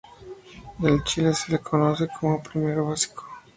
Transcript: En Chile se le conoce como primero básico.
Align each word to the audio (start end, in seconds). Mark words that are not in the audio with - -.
En 0.81 0.97
Chile 1.05 1.31
se 1.35 1.51
le 1.51 1.59
conoce 1.59 2.07
como 2.07 2.41
primero 2.41 2.87
básico. 2.87 3.23